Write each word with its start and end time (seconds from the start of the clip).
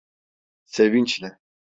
Sevinçle. 0.65 1.39